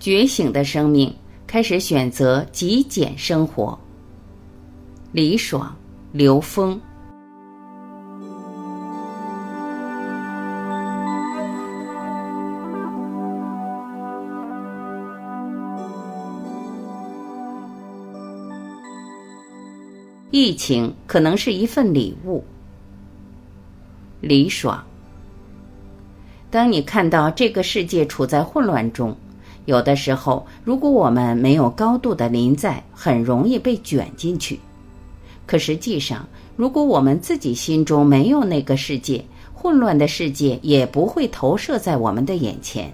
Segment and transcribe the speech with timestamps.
[0.00, 1.14] 觉醒的生命
[1.46, 3.78] 开始选择极简生活。
[5.12, 5.76] 李爽、
[6.10, 6.80] 刘峰。
[20.30, 22.42] 疫情可能是一份礼物。
[24.22, 24.82] 李爽。
[26.50, 29.14] 当你看到这个世界处在混乱中，
[29.66, 34.58] 有的时候，如果我们没有高度的临在，很容易被卷进去。
[35.46, 42.92] 可实际上，如果我们自己心中没有那个世界，混乱的世界也不会投射在我们的眼前。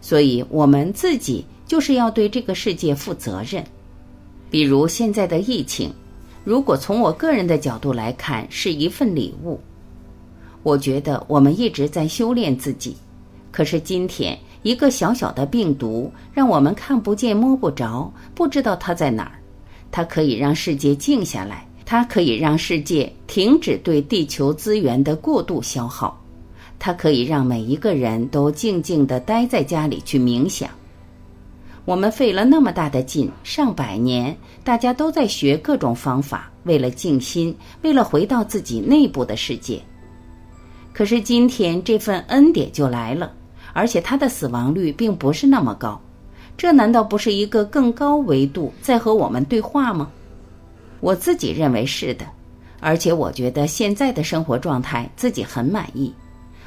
[0.00, 3.64] 所以，我们自己就是要对这个世界负责任。
[4.50, 5.92] 比如现在的疫情，
[6.42, 9.60] 如果从我个人的角度来看，是一份礼物。
[10.62, 12.96] 我觉得我们一直在修炼自己，
[13.52, 19.32] 可是今天一个小小的病毒让我们看不见摸不着，不知道它在哪儿。
[19.90, 26.20] 它可以让世界静下来，它可以让世界停止对地球资源的过度消耗，
[26.78, 30.70] 它可以让每一个人都静静地待在家里去冥想。
[31.86, 39.80] 我们费了那么大的劲，上百年，大家都在学各种方法，为了静心，为了回到自己内部的世界。
[40.92, 43.32] 可是今天这份恩典就来了，
[43.72, 46.00] 而且它的死亡率并不是那么高，
[46.56, 50.10] 这难道不是一个更高维度在和我们对话吗？
[51.00, 52.26] 我自己认为是的，
[52.80, 56.12] 而且我觉得现在的生活状态自己很满意。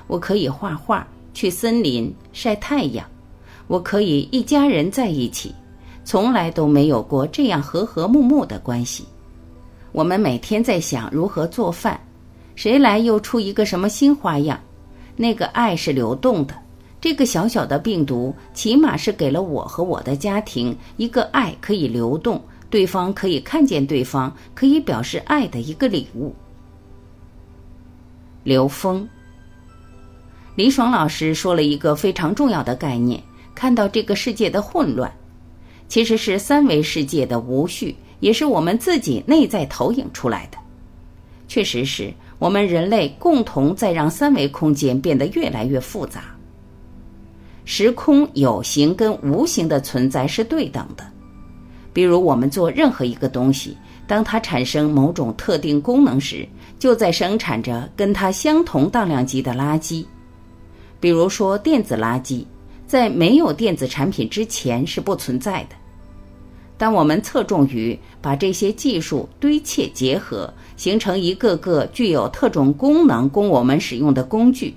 [0.08, 3.06] 我可以画画，去森林晒太阳，
[3.68, 5.54] 我可以一家人在一起，
[6.04, 9.06] 从来都没有过这样和和睦睦的关系。
[9.92, 12.00] 我们每天在想如何做饭。
[12.56, 14.60] 谁来又出一个什么新花样？
[15.16, 16.54] 那个爱是流动的，
[17.04, 26.34] 这个小小的病毒起码是给了我和我的家庭一个爱可以流动，对方可以看见对方，可以表示爱的一个礼物。
[28.46, 29.06] 刘峰，
[30.56, 33.22] 李爽老师说了一个非常重要的概念：
[33.54, 35.14] 看到这个世界的混乱，
[35.90, 40.58] 其实是三维世界的无序，也是我们自己内在投影出来的。
[41.50, 42.14] 确实是。
[42.40, 46.24] 我们人类共同在让三维空间变得越来越复杂。
[47.66, 51.06] 时空有形跟无形的存在是对等的，
[51.94, 56.48] 比如我们做任何一个东西，当它产生某种特定功能时，
[56.78, 60.06] 就在生产着跟它相同当量级的垃圾。
[61.00, 62.46] 比如说电子垃圾，
[62.86, 65.76] 在没有电子产品之前是不存在的。
[66.78, 74.76] 当我们侧重于把这些技术堆砌结合，形成一个个具有特种功能供我们使用的工具，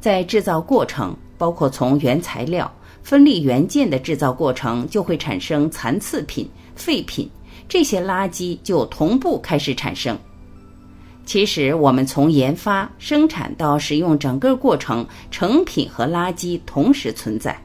[0.00, 2.70] 在制造过程，包括从原材料
[3.02, 7.28] 分立元件的制造过程，就会产生残次品、废品，
[7.68, 10.16] 这些垃圾就同步开始产生。
[11.26, 17.60] 其实，我们从研发、生产到使用整个过程，成品和垃圾同时存在。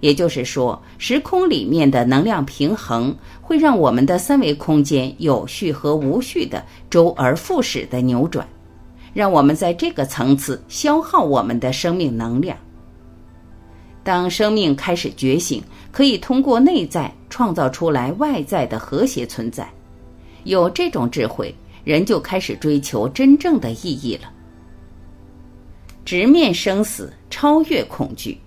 [0.00, 8.48] 也就是说，时空里面的能量平衡会让我们的三维空间有序和无序的周而复始的扭转，
[9.12, 12.56] 让我们在这个层次消耗我们的生命能量。
[14.04, 19.66] 当生命开始觉醒，可以通过内在创造出来外在的和谐存在。
[20.44, 21.52] 有这种智慧，
[21.84, 24.30] 人就开始追求真正的意义了。
[26.04, 28.38] 直面生死，超越恐惧。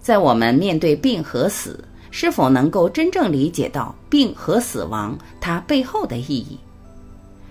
[0.00, 6.58] 在我们面对病和死，是否能够真正理解到病和死亡它背后的意义？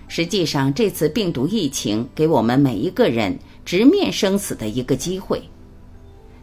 [0.06, 5.42] 实际上，这次病毒疫情给我们每一个人直面生死的一个机会。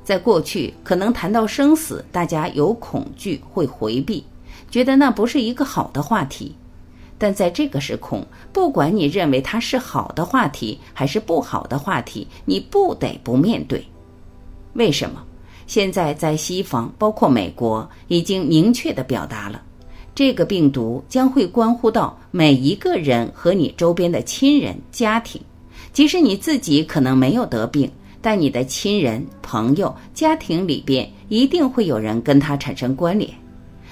[0.09, 4.24] 在过去，可能谈到生死，大家有恐惧，会回避，
[4.72, 6.56] 觉得那不是一个好的话题。
[7.20, 13.86] 但在这个时空，不管你认为它是好的话题还是不好的话题，你不得不面对。
[14.74, 15.22] 为什么？
[15.68, 19.62] 现在在西方，包括美国，已经明确的表达了，
[20.16, 25.39] 这个病毒将会关乎到每一个人和你周边的亲人、家庭。
[25.94, 33.30] 即使你自己可能没有得病，但你的亲人、朋友、家庭里边一定会有人跟他产生关联。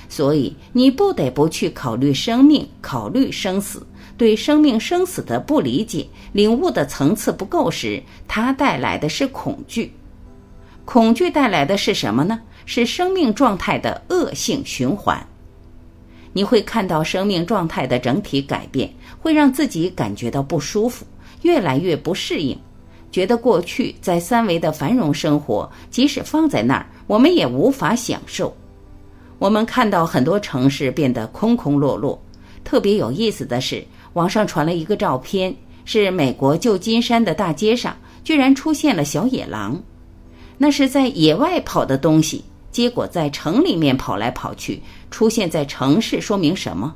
[0.09, 3.85] 所以你不得不去考虑生命，考虑生死。
[4.17, 9.93] 对生命生死的不理解、领悟的层次不够时，它带来的是恐惧。
[10.85, 12.39] 恐惧带来的是什么呢？
[12.65, 15.23] 是生命状态的恶性循环。
[16.33, 21.05] 你会看到生命状态的整体改变，会让自己感觉到不舒服，
[21.43, 22.57] 越来越不适应。
[23.11, 28.55] 觉得过去在三维的繁荣生活，即使放在那儿，我们也无法享受。
[29.39, 32.21] 我们看到很多城市变得空空落落。
[32.63, 33.83] 特别有意思的是，
[34.13, 35.55] 网上传了一个照片，
[35.85, 39.81] 是美国旧金山的大街上，居然出现了小野狼。
[40.57, 46.93] 那是在野外跑的东西，结果在城里面跑来跑去，出现在城市，说明什么？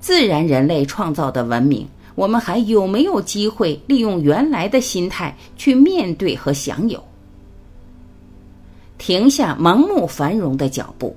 [0.00, 1.86] 自然人类创造的文明。
[2.14, 7.02] 我们还有没有机会利用原来的心态去面对和享有？
[8.98, 11.16] 停下盲目繁荣的脚步。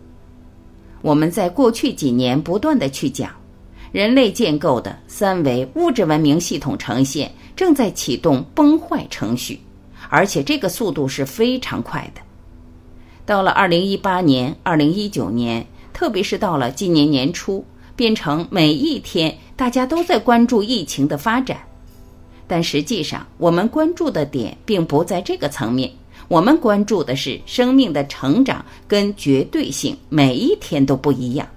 [1.01, 3.29] 我们在过去几年不断的去讲，
[3.91, 9.59] 人类建构的三维物质文明系统呈现正在启动崩坏程序，
[10.09, 12.21] 而且这个速度是非常快的。
[13.25, 17.63] 到了二零一八年、二零一九年，特别是到了今年年初。
[17.95, 21.57] 变成每一天大家都在关注疫情的发展，
[22.47, 25.89] 但实际上我们关注的点并不在这个层面，
[26.27, 31.47] 我们关注的是生命的成长跟绝对性，每一天都不一样。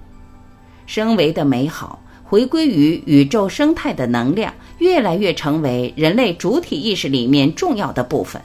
[0.87, 8.41] 升维的美好，回归于宇宙生态的能量，越来越成为人类主体意识里面重要的部分。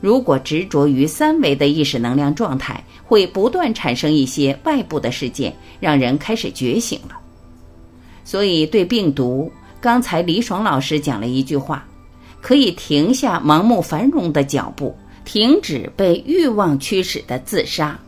[0.00, 7.16] 如果执着于三维的意识能量状态，会不断产生一些外部的事件，让人开始觉醒了。
[8.24, 9.50] 所以，对病毒，
[9.80, 11.86] 刚才李爽老师讲了一句话：
[12.40, 17.98] 可以停下盲目繁荣的脚步，停止被欲望驱使的自杀。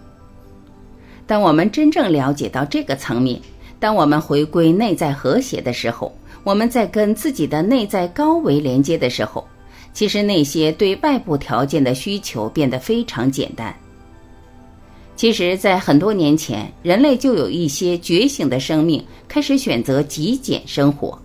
[1.27, 3.41] 当我们真正了解到这个层面，
[3.79, 6.15] 当我们回归内在和谐的时候，
[6.45, 9.47] 我们在跟自己的内在高维连接的时候。
[9.93, 13.75] 其实那些对外部条件的需求变得非常简单。
[15.15, 21.17] 其实，在很多年前，人类就有一些觉醒的生命开始选择极简生活。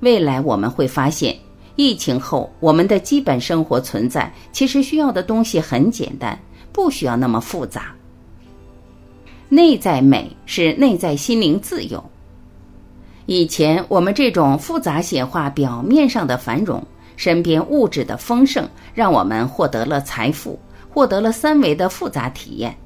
[0.00, 1.34] 未来我们会发现，
[1.76, 6.38] 疫情后我们的基本生活存在其实需要的东西很简单，
[6.72, 7.94] 不需要那么复杂。
[9.48, 12.02] 内在美是内在心灵自由。
[13.26, 16.84] 以前我们这种复杂显化表面上的繁荣。
[17.16, 20.58] 身边物质的丰盛，让我们获得了财富，
[20.88, 22.76] 获得了三维的复杂体验，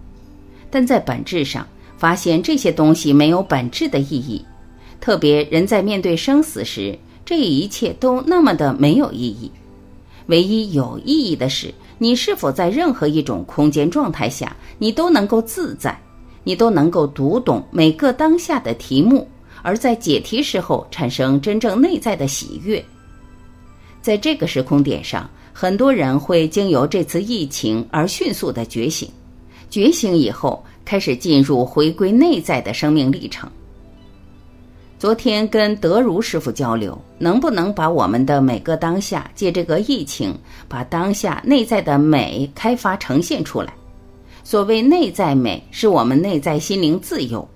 [0.70, 1.66] 但在本质上，
[1.96, 4.44] 发现这些东西没有本质的意义。
[5.00, 9.50] 特别人在面对生死时，这一切都那么的没有意义。
[10.26, 15.98] 唯一有意义的是，你是否在任何一种空间状态下，你都能够自在，
[16.44, 19.26] 你都能够读懂每个当下的题目，
[19.62, 22.84] 而在解题时候产生真正内在的喜悦。
[24.08, 29.06] 在这个时空点上，很多人会经由这次疫情而迅速的觉醒，
[29.68, 33.46] 觉醒以后开始进入回归内在的生命历程。
[34.98, 40.34] 昨天跟德如师傅交流，能不能把我们的每个当下借这个疫情，
[40.68, 43.74] 把当下内在的美开发呈现出来？
[44.42, 47.46] 所谓内在美，是我们内在心灵自由，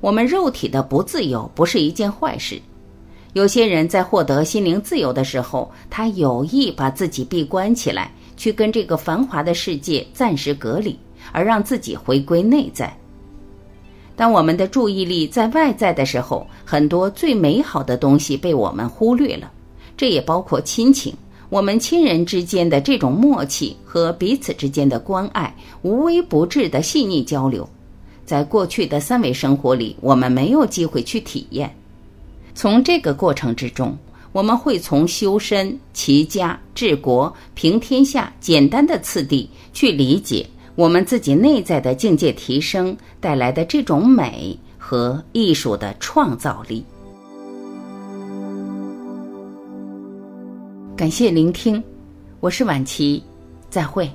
[0.00, 2.60] 我们肉体的不自由不是一件坏事。
[3.34, 10.96] 有些人在获得心灵自由的时候，他有意把自己闭关起来，去跟这个繁华的世界暂时隔离，
[11.32, 12.96] 而让自己回归内在。
[14.14, 19.50] 当我们的注意力在外在的时候，很多最美好的东西被我们忽略了。
[19.96, 21.12] 这也包括亲情，
[21.48, 25.52] 我们亲人之间的这种默契和彼此之间的关爱，
[25.82, 27.68] 无微不至的细腻交流，
[28.24, 31.74] 在过去的三维生活里，我们没有机会去体验。
[32.54, 33.96] 从这个过程之中，
[34.32, 46.84] 我们会从修身、齐家、治国、平天下简单的次第去理解我们自己内在的境界提升带来的这种美和艺术的创造力。
[50.96, 51.82] 感谢聆听，
[52.38, 53.22] 我是晚琪，
[53.68, 54.08] 再会。